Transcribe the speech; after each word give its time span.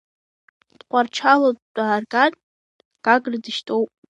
Тҟәарчалынтә 0.79 1.65
даарган, 1.75 2.33
Гагра 3.05 3.37
дышьҭоуп. 3.43 3.89